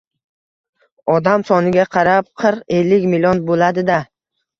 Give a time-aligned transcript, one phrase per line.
[1.11, 3.99] -Odam soniga qarab qirq-ellik million bo`ladi-da